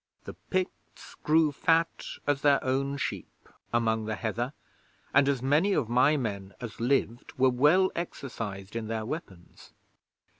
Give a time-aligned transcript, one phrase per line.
[0.23, 4.53] The Picts grew fat as their own sheep among the heather,
[5.13, 9.73] and as many of my men as lived were well exercised in their weapons.